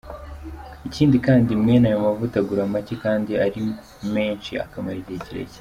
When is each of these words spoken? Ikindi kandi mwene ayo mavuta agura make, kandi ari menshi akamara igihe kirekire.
Ikindi 0.87 1.17
kandi 1.25 1.49
mwene 1.61 1.85
ayo 1.89 1.99
mavuta 2.07 2.35
agura 2.41 2.71
make, 2.73 2.93
kandi 3.05 3.31
ari 3.45 3.61
menshi 4.13 4.51
akamara 4.65 4.97
igihe 5.01 5.19
kirekire. 5.25 5.49